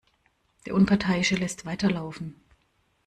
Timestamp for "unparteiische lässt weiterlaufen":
0.73-2.35